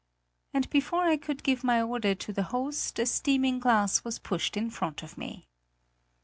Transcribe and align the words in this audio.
And 0.51 0.67
before 0.71 1.03
I 1.03 1.15
could 1.15 1.43
give 1.43 1.63
my 1.63 1.79
order 1.79 2.15
to 2.15 2.33
the 2.33 2.41
host, 2.49 2.97
a 2.97 3.05
steaming 3.05 3.59
glass 3.59 4.03
was 4.03 4.17
pushed 4.17 4.57
in 4.57 4.71
front 4.71 5.03
of 5.03 5.15
me. 5.15 5.47